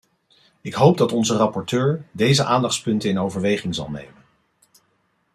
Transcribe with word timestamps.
Ik 0.61 0.73
hoop 0.73 0.97
dat 0.97 1.11
onze 1.11 1.35
rapporteur 1.35 2.07
deze 2.11 2.43
aandachtspunten 2.45 3.09
in 3.09 3.19
overweging 3.19 3.75
zal 3.75 3.89
nemen. 3.89 4.23